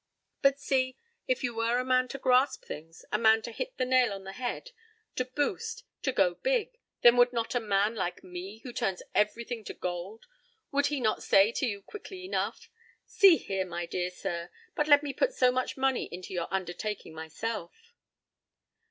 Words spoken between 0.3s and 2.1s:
But see, if you were a man